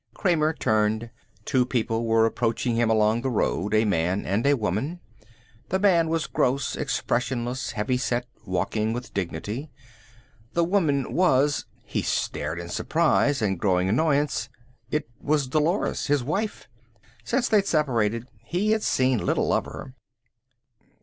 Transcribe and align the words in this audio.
Kramer 0.15 0.51
turned. 0.51 1.11
Two 1.45 1.63
people 1.63 2.07
were 2.07 2.25
approaching 2.25 2.73
him 2.75 2.89
along 2.89 3.21
the 3.21 3.29
road, 3.29 3.71
a 3.75 3.85
man 3.85 4.25
and 4.25 4.47
a 4.47 4.55
woman. 4.55 4.99
The 5.69 5.77
man 5.77 6.09
was 6.09 6.25
Gross, 6.25 6.75
expressionless, 6.75 7.73
heavy 7.73 7.97
set, 7.97 8.25
walking 8.43 8.93
with 8.93 9.13
dignity. 9.13 9.69
The 10.53 10.63
woman 10.63 11.13
was 11.13 11.67
He 11.85 12.01
stared 12.01 12.57
in 12.59 12.67
surprise 12.69 13.43
and 13.43 13.59
growing 13.59 13.89
annoyance. 13.89 14.49
It 14.89 15.07
was 15.19 15.45
Dolores, 15.47 16.07
his 16.07 16.23
wife. 16.23 16.67
Since 17.23 17.49
they'd 17.49 17.67
separated 17.67 18.27
he 18.43 18.71
had 18.71 18.81
seen 18.81 19.23
little 19.23 19.53
of 19.53 19.65
her.... 19.65 19.93